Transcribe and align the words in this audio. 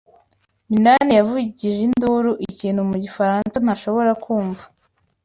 Minani 0.69 1.11
yavugije 1.19 1.79
induru 1.87 2.31
ikintu 2.47 2.81
mu 2.89 2.95
gifaransa 3.03 3.57
ntashobora 3.65 4.11
kumva. 4.23 4.63